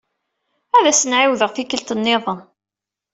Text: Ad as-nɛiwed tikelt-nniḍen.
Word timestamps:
Ad 0.77 0.85
as-nɛiwed 0.91 1.41
tikelt-nniḍen. 1.55 2.39